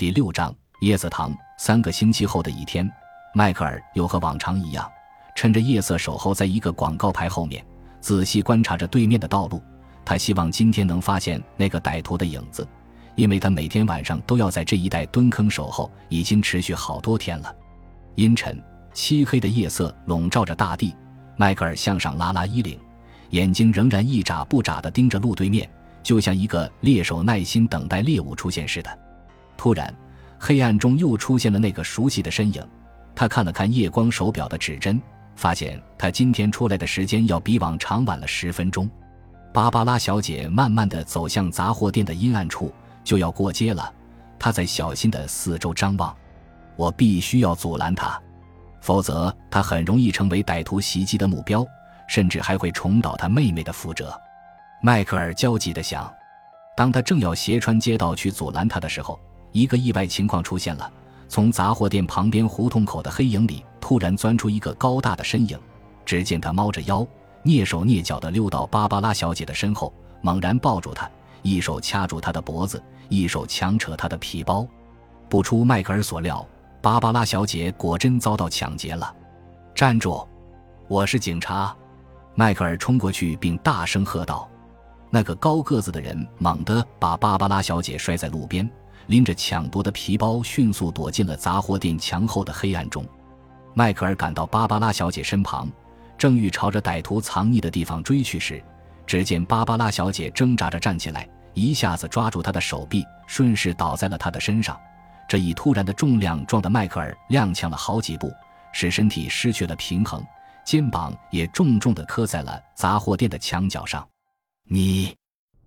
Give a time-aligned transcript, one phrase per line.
[0.00, 0.50] 第六章
[0.80, 1.30] 椰子糖。
[1.58, 2.90] 三个星期后的一天，
[3.34, 4.90] 迈克尔又和往常一样，
[5.36, 7.62] 趁着夜色守候在一个广告牌后面，
[8.00, 9.62] 仔细观察着对面的道路。
[10.02, 12.66] 他希望今天能发现那个歹徒的影子，
[13.14, 17.54] 因为他每天晚上都要在这一带蹲坑守候，已经持续好多天了。
[18.14, 18.58] 阴沉、
[18.94, 20.96] 漆黑的夜色笼罩着大地。
[21.36, 22.80] 迈克尔向上拉拉衣领，
[23.32, 25.70] 眼睛仍然一眨不眨地盯着路对面，
[26.02, 28.98] 就像一个猎手耐心等待猎物出现似的。
[29.60, 29.94] 突然。
[30.38, 32.66] 黑暗中又出现了那个熟悉的身影，
[33.14, 34.98] 他看了看夜光手表的指针，
[35.36, 38.88] 发现他今天出来的时间要比往常晚了十分钟。
[39.52, 42.72] 芭芭拉小姐慢慢地走向杂货店的阴暗处，
[43.04, 43.92] 就要过街了。
[44.38, 46.16] 她在小心地四周张望，
[46.74, 48.18] 我必须要阻拦她，
[48.80, 51.66] 否则她很容易成为歹徒袭击的目标，
[52.08, 54.18] 甚至还会重蹈他妹妹的覆辙。
[54.80, 56.10] 迈克尔焦急地想，
[56.74, 59.20] 当他正要斜穿街道去阻拦他的时候。
[59.52, 60.90] 一个意外情况出现了，
[61.28, 65.58] 从杂货店旁边胡同口的黑影里突然钻出一个高大的身影。
[66.04, 67.06] 只见他猫着腰，
[67.44, 71.08] 蹑手蹑脚地溜到芭芭拉小姐的身后，猛然抱住她，
[71.42, 74.66] 一手掐住她的脖子，一手强扯她的皮包。
[75.28, 76.44] 不出迈克尔所料，
[76.80, 79.14] 芭芭拉小姐果真遭到抢劫了。
[79.74, 80.26] 站住！
[80.88, 81.74] 我是警察！
[82.34, 84.48] 迈克尔冲过去并大声喝道。
[85.10, 88.68] 那个高个子的人猛地把芭芭拉小姐摔在路边。
[89.06, 93.04] 拎着抢夺的皮包，迅速躲进了杂货店墙后的黑暗中。
[93.74, 95.70] 迈克尔赶到芭芭拉小姐身旁，
[96.18, 98.62] 正欲朝着歹徒藏匿的地方追去时，
[99.06, 104.78] 只见芭芭拉小姐挣扎着站起来，一下子抓住他的手臂，顺势倒在了他的身上。
[105.28, 108.32] 这一突然的重量撞得迈克尔踉跄了好几步，
[108.72, 110.24] 使身体失去了平衡，
[110.64, 114.06] 肩膀也重重地磕在了杂货店的墙角上。
[114.68, 115.14] 你，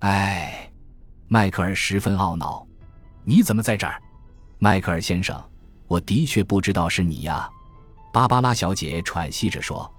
[0.00, 0.70] 哎，
[1.28, 2.66] 迈克尔十分懊恼。
[3.28, 4.00] 你怎么在这儿，
[4.60, 5.36] 迈克尔先生？
[5.88, 7.50] 我的确不知道是你呀。
[8.12, 9.92] 芭芭拉小姐喘息着说：“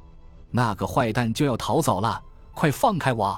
[0.49, 2.23] 那个坏蛋就要逃走了，
[2.53, 3.37] 快放开我！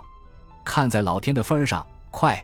[0.63, 2.39] 看在老天的份上，快！”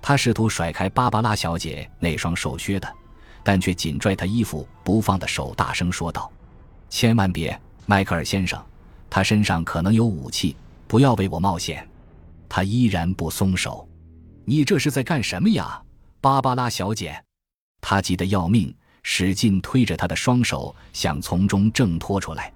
[0.00, 2.88] 他试图甩开芭芭拉小姐那双手靴的，
[3.42, 6.30] 但却紧拽她衣服不放的手，大声说道
[6.88, 8.64] ：“千万别，迈克尔先生，
[9.10, 10.54] 他身上可能有武器，
[10.86, 11.84] 不要为我冒险。”
[12.48, 13.88] 他依然不松手。
[14.44, 15.82] 你这是在干什么呀？
[16.26, 17.22] 芭芭拉小姐，
[17.80, 22.52] 她急得要命，使劲推着他的双手，想从中挣脱出来。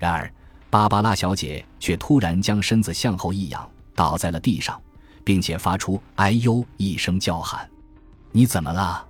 [0.00, 0.28] 然而，
[0.68, 4.82] 芭芭拉小姐却突然将身子向后一仰，倒在了地上，
[5.22, 7.70] 并且发出“哎呦”一声叫喊。
[8.34, 9.06] “你怎么了？”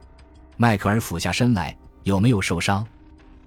[0.58, 2.86] 迈克尔俯下身来，“有没有受伤？”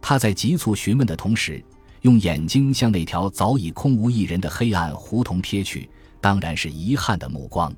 [0.02, 1.64] 他在急促询问的同时，
[2.02, 5.88] 用眼睛向那条早已空无一人的黑暗胡同瞥去，
[6.20, 7.72] 当然是遗憾的目光。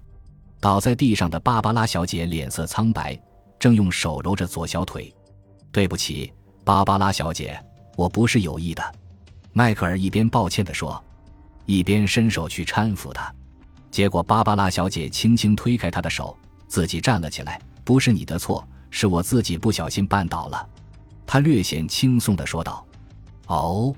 [0.59, 3.17] 倒在地上的芭芭拉小姐脸色苍白，
[3.57, 5.13] 正用手揉着左小腿。
[5.71, 6.33] 对不起，
[6.63, 7.57] 芭芭拉小姐，
[7.95, 8.83] 我不是有意的。
[9.53, 11.01] 迈克尔一边抱歉地说，
[11.65, 13.33] 一边伸手去搀扶她。
[13.89, 16.37] 结果芭芭拉小姐轻轻推开他的手，
[16.67, 17.59] 自己站了起来。
[17.83, 20.69] 不是你的错，是我自己不小心绊倒了。
[21.25, 22.85] 她略显轻松地说道。
[23.47, 23.95] 哦，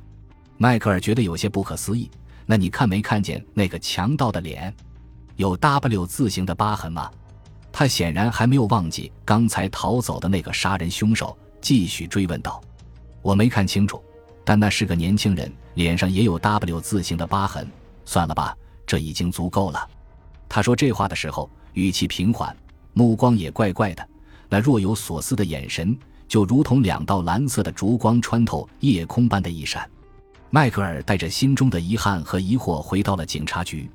[0.58, 2.10] 迈克尔觉得有些不可思议。
[2.46, 4.74] 那你看没看见那个强盗的脸？
[5.42, 7.10] 有 W 字形的疤痕吗？
[7.72, 12.62] 他显然还没有忘记刚才逃走的那个杀人凶手，继续追问道
[13.24, 14.00] ：“我没看清楚，
[14.46, 17.68] 但那是个年轻人，脸上也有 W 字形的疤痕。
[18.06, 19.90] 算了吧，这已经足够了。”
[20.48, 22.56] 他说这话的时候语气平缓，
[22.94, 24.08] 目光也怪怪的，
[24.48, 25.98] 那若有所思的眼神
[26.28, 29.90] 就如同两道蓝色的烛光穿透夜空般的一闪。
[30.52, 33.90] 迈克尔带着心中的遗憾和疑惑回到了警察局。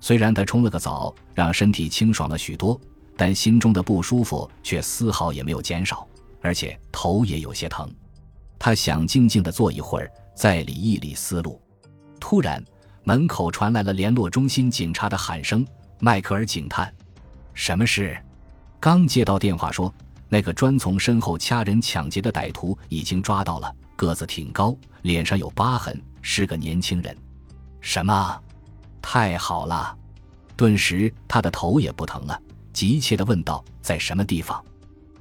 [0.00, 2.80] 虽然他冲了个澡，让身体清爽了许多，
[3.16, 6.06] 但心中的不舒服却丝毫也没有减少，
[6.40, 7.88] 而且头也有些疼。
[8.58, 11.60] 他想静静地坐一会儿，再理一理思路。
[12.18, 12.62] 突然，
[13.04, 15.66] 门口传来了联络中心警察的喊声。
[15.98, 16.90] 迈克尔警探
[17.52, 18.16] ：“什么事？”
[18.80, 19.92] 刚接到电话说，
[20.30, 27.14] 那个专从身后掐人抢劫的歹徒已经抓到了，个子挺高，脸上有疤痕，是个年轻人。
[27.82, 28.40] 什么？
[29.02, 29.96] 太好了！
[30.56, 32.40] 顿时他的头也不疼了，
[32.72, 34.62] 急切地问道：“在什么地方？”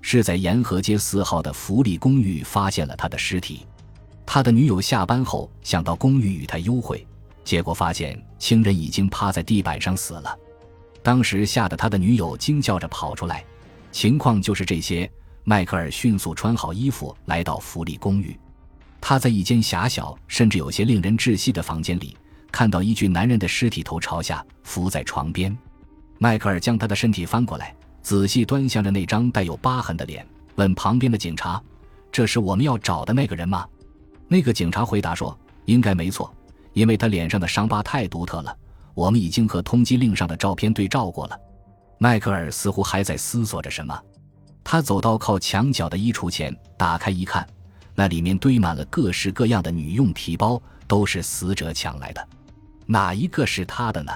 [0.02, 3.66] 是在沿河街四号的福利公寓发现了他的尸体。
[4.26, 7.06] 他的女友下班后想到公寓与他幽会，
[7.44, 10.38] 结果发现情人已经趴在地板上死了。
[11.02, 13.44] 当时吓得他的女友惊叫着跑出来。
[13.92, 15.10] 情况就是这些。
[15.46, 18.38] 迈克尔迅速穿好衣服来到福利公寓。
[19.02, 22.16] 他在一间狭小甚至有些令人窒息的房间里。
[22.52, 25.56] 看到一具男人的尸体头朝下伏在床边，
[26.18, 30.26] 迈克尔将他的身体翻过来，仔细端详着那张带有疤痕的脸，
[30.56, 31.62] 问旁边的警察
[32.12, 33.66] ：“这是我们要找的那个人吗？”
[34.28, 36.34] 那个警察回答说：“应该没错，
[36.74, 38.56] 因为他脸上的伤疤太独特了。
[38.94, 41.40] 我们已经和通缉令上的照片对照过了。”
[41.98, 43.98] 迈克尔似乎还在思索着什么。
[44.64, 47.48] 他走到靠墙角的衣橱前，打开一看，
[47.96, 52.28] 那里面堆满了各式各样的女用皮包，都是死者抢来的。
[52.92, 54.12] 哪一个是他的呢？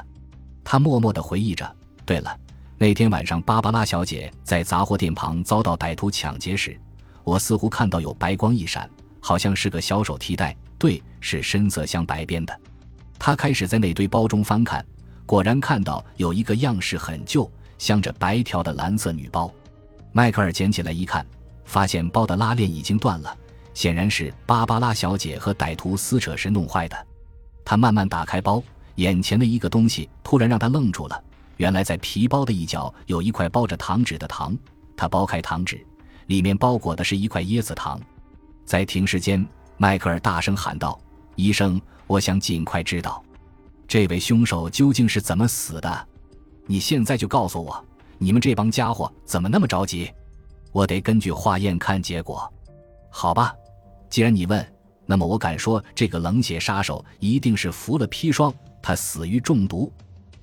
[0.63, 1.75] 他默默地回忆着。
[2.05, 2.35] 对了，
[2.75, 6.75] 那天晚上芭芭拉小姐在杂货店旁遭到歹徒抢劫时，
[7.23, 8.89] 我似乎看到有白光一闪，
[9.19, 10.57] 好像是个小手提袋。
[10.79, 12.59] 对，是深色镶白边的。
[13.19, 14.83] 他开始在那堆包中翻看，
[15.27, 19.53] 果然看到有一个样式很旧、镶着白条的蓝色女包。
[20.13, 21.23] 迈克尔捡起来一看，
[21.63, 23.37] 发现包的拉链已经断了，
[23.75, 26.97] 显然是芭芭拉小姐和歹徒撕扯时弄坏的。
[27.65, 28.62] 他慢慢打开包，
[28.95, 31.24] 眼前的一个东西突然让他愣住了。
[31.57, 34.57] 原来在皮包的一角有一块包着糖纸的糖。
[34.95, 35.86] 他剥开糖纸，
[36.27, 38.00] 里面包裹的是一块椰子糖。
[38.65, 39.45] 在停尸间，
[39.77, 41.00] 迈克尔大声喊道
[41.36, 43.24] ：“医生，我想尽快知道，
[43.88, 46.07] 这位凶手究竟是怎么死的。
[46.65, 47.83] 你现在就告诉我。”
[48.19, 50.10] 你们这帮家伙怎么那么着急？
[50.71, 52.50] 我得根据化验看结果。
[53.10, 53.54] 好吧，
[54.10, 54.72] 既然你问，
[55.05, 59.91] 那么我敢说，这个冷血杀手一定是服了砒霜，他死于中毒。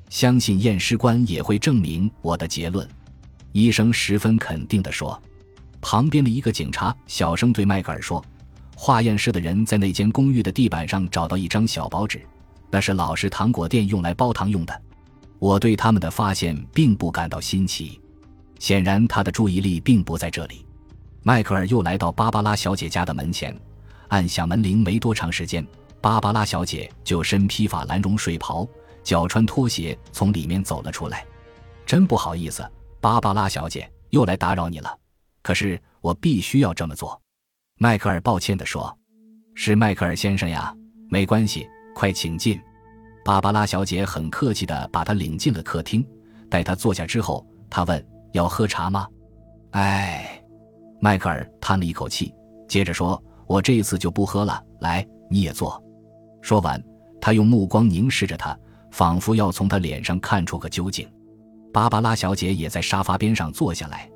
[0.08, 2.88] 相信验尸官也会证明我的结论。
[3.52, 5.20] 医生十分肯定地说。
[5.80, 8.22] 旁边的一个警察小声对迈克尔说
[8.76, 12.20] ：“化验室的人在那间公寓的地板上找到一张小薄纸，
[12.70, 14.82] 那是老式糖果店用来包糖用的。”
[15.40, 17.98] 我对他们的发现并不感到新奇，
[18.58, 20.66] 显然他的注意力并不在这里。
[21.22, 23.58] 迈克尔又来到芭芭拉小姐家的门前，
[24.10, 25.66] 按响门铃没多长时间，
[26.00, 28.68] 芭芭拉小姐就身披法兰绒睡袍，
[29.02, 31.24] 脚穿拖鞋从里面走了出来。
[31.86, 32.68] 真不好意思，
[33.00, 34.96] 芭芭拉小姐又来打扰你了，
[35.42, 37.20] 可是我必须要这么做。
[37.78, 38.96] 迈克尔抱歉地说
[39.54, 40.74] ：“是迈克尔先生呀，
[41.08, 42.60] 没关系，快请进。”
[43.24, 46.04] 芭芭拉小姐很客气地把他领进了客厅，
[46.48, 49.06] 待他坐下之后，他问：“要喝茶吗？”
[49.72, 50.42] 哎，
[51.00, 52.34] 迈克尔叹了一口气，
[52.66, 54.62] 接着说：“我这次就不喝了。
[54.78, 55.82] 来，你也坐。”
[56.40, 56.80] 说完，
[57.20, 58.56] 他用目光凝视着他，
[58.92, 61.10] 仿佛要从他脸上看出个究竟。
[61.72, 64.08] 芭芭拉小姐也在沙发边上坐下来，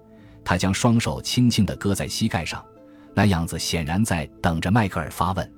[0.45, 2.65] 她将双手轻轻地搁在膝盖上，
[3.13, 5.53] 那样子显然在等着迈克尔发问。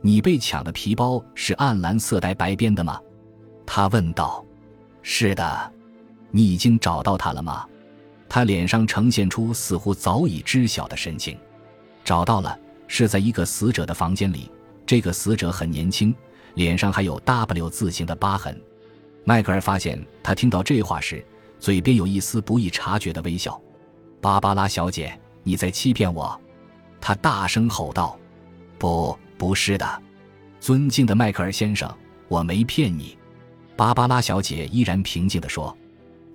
[0.00, 3.00] 你被抢的皮包是暗蓝色带白边的吗？
[3.64, 4.44] 他问道。
[5.00, 5.72] 是的。
[6.32, 7.64] 你已经找到它了吗？
[8.28, 11.38] 他脸上呈现出似乎早已知晓的神情。
[12.04, 12.58] 找到了，
[12.92, 14.50] 是在一个死者的房间里。
[14.84, 16.14] 这个死者很年轻，
[16.56, 18.60] 脸上还有 W 字形的疤痕。
[19.24, 21.24] 迈克尔发现他听到这话时，
[21.58, 23.58] 嘴边有一丝不易察觉的微笑。
[24.20, 26.38] 芭芭拉小姐，你在欺骗我！
[27.00, 28.18] 他大声吼道。
[28.78, 29.18] 不。
[29.38, 30.02] 不是的，
[30.60, 31.92] 尊敬的迈克尔先生，
[32.28, 33.18] 我没骗你。”
[33.74, 35.76] 芭芭拉小姐依然平静地说。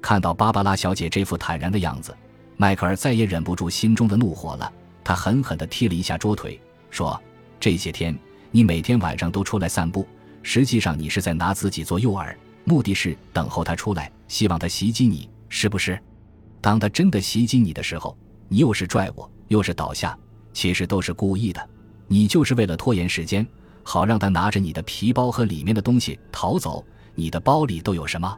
[0.02, 2.14] 看到芭芭拉小姐这副坦然的样子，
[2.58, 4.70] 迈克尔再也忍不住心中的怒火了。
[5.08, 6.60] 他狠狠地踢了一下桌腿，
[6.90, 7.18] 说
[7.62, 8.14] ：“这些天
[8.52, 10.06] 你每天晚上都出来散步，
[10.44, 15.98] 实际上你是在拿自己做诱饵，目的是等候他出来，希望他袭击你，是不是？
[16.60, 18.18] 当他真的袭击你的时候，
[18.50, 20.14] 你又是拽我，又是倒下，
[20.52, 21.70] 其实都是故意的。”
[22.10, 23.48] 你就是为了拖延时间，
[23.84, 26.86] 好让他拿着你的皮包和里面的东西逃走。
[27.16, 28.38] 你的包里都有什么？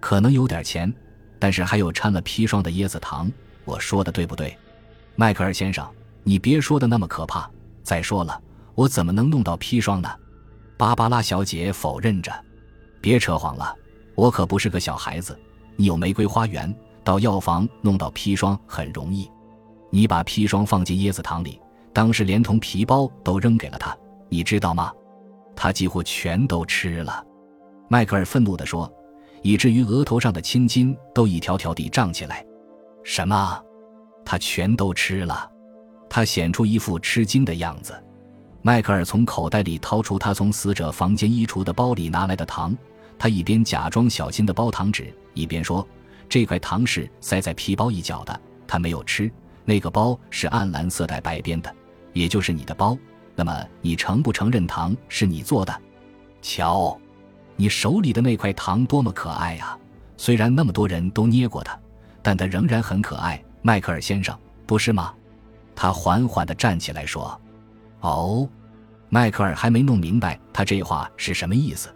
[0.00, 0.90] 可能有点钱，
[1.38, 3.30] 但是还有掺了砒霜的椰子糖。
[3.66, 4.56] 我说的对不对，
[5.14, 5.86] 迈克尔先生？
[6.28, 7.50] 你别说的那么可怕。
[7.82, 8.38] 再说了，
[8.74, 10.10] 我怎么能弄到砒霜呢？
[10.76, 12.30] 芭芭拉小姐否认着。
[13.00, 13.74] 别扯谎了，
[14.14, 15.38] 我可不是个小孩子。
[15.74, 19.26] 你有玫瑰花园，到药房弄到砒霜很容易。
[19.88, 21.58] 你把砒霜放进椰子糖里。
[21.94, 23.96] 当时连同皮包都扔给了他，
[24.28, 24.92] 你知道吗？
[25.56, 27.24] 他几乎全都吃了。
[27.88, 28.92] 迈克尔愤怒地说，
[29.42, 32.44] 以至于额头上的青筋都一条条地胀起来。
[33.02, 33.58] 什么？
[34.26, 35.50] 他全都吃了？
[36.08, 37.94] 他显出一副吃惊的样子。
[38.62, 42.76] 迈克尔从口袋里掏出他从死者房间衣橱的包里拿来的糖，
[43.18, 45.86] 他一边假装小心地包糖纸，一边说
[46.28, 49.30] ：“这块糖是塞在皮包一角的，他没有吃。
[49.64, 51.72] 那个包是暗蓝色带白边的。”
[52.14, 52.98] 也就是你的包，
[53.36, 55.80] 那么你承不承认糖是你做的？
[56.42, 56.98] 瞧，
[57.54, 59.78] 你手里的那块糖多么可爱呀！
[60.16, 61.78] 虽然那么多人都捏过它，
[62.22, 64.36] 但它仍然很可爱，迈克尔先生，
[64.66, 65.14] 不是吗？
[65.80, 67.40] 他缓缓地站起来说
[68.02, 68.48] ：“哦。”
[69.10, 71.94] 迈克尔还没弄明白他这话是什么意思，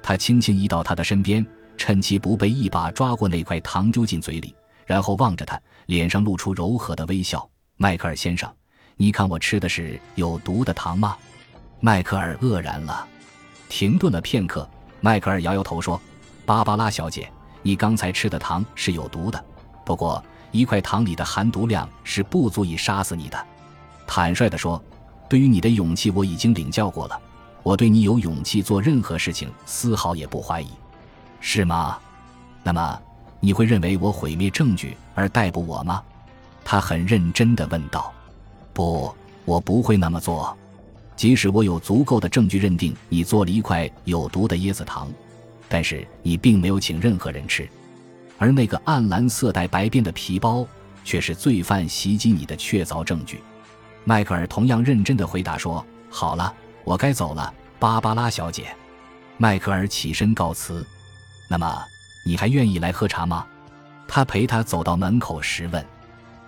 [0.00, 1.44] 他轻轻移到他的身边，
[1.76, 4.54] 趁其不备，一把抓过那块糖丢进嘴里，
[4.86, 7.46] 然后望着他，脸上露出柔和的微笑。
[7.76, 8.48] 迈克尔先生，
[8.96, 11.16] 你看我吃的是有毒的糖吗？”
[11.80, 13.04] 迈克尔愕然了，
[13.68, 16.00] 停顿了片刻，迈克尔摇摇头说
[16.46, 17.28] ：“芭芭拉小姐，
[17.60, 19.44] 你刚才吃的糖是有毒的，
[19.84, 23.46] 不过一块糖里的含毒量是不足以杀死你的。
[24.06, 24.82] 坦率地说，
[25.28, 27.20] 对于你的勇气，我已经领教过了。
[27.62, 30.68] 我对你有勇气做任何事情丝毫也不怀疑，
[31.40, 31.98] 是吗？
[32.62, 33.00] 那么
[33.40, 36.02] 你会认为我毁灭证据而逮捕我吗？”
[36.64, 38.12] 他很认真地问道。
[38.72, 40.56] “不，我不会那么做。”
[41.16, 45.10] 即使我有足够的证据认定你做了一块有毒的椰子糖，
[45.66, 47.66] 但是你并没有请任何人吃，
[48.38, 50.66] 而那个暗蓝色带白边的皮包
[51.04, 53.42] 却是罪犯袭击你的确凿证据。
[54.04, 56.52] 迈克尔同样认真地回答说：“好了，
[56.84, 58.74] 我该走了，芭芭拉小姐。”
[59.38, 60.86] 迈克尔起身告辞。
[61.48, 61.84] 那么，
[62.24, 63.46] 你还愿意来喝茶吗？
[64.08, 65.84] 他陪他走到门口时问。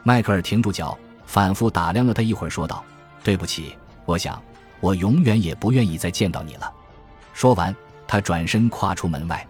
[0.02, 2.85] 迈克尔停住脚，反复打量了他一会儿，说道
[3.23, 4.40] ：“对不起，我想。”
[4.80, 6.73] 我永远也不愿意再见到你了。
[7.35, 7.75] 说完，
[8.07, 9.45] 他转身跨出门外，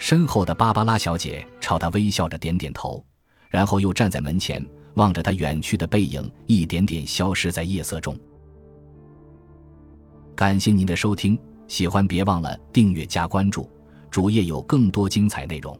[0.00, 3.04] 身后的芭芭拉小姐朝他微笑着点点头，
[3.50, 4.64] 然后又站在门前，
[4.94, 8.18] 望着他远去的背影，一点点消失在夜色中。
[10.34, 11.38] 感谢您的收听，
[11.68, 13.70] 喜欢别忘了订阅加关注，
[14.10, 15.78] 主页有更多精彩内容。